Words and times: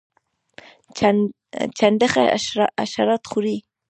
چنډخه 1.77 2.23
حشرات 2.79 3.23
خوري 3.31 3.57